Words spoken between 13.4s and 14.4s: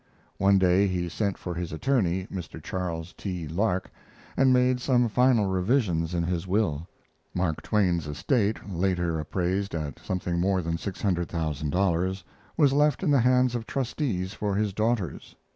of trustees